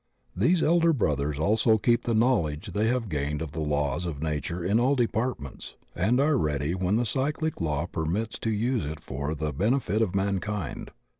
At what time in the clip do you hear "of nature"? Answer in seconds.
4.07-4.65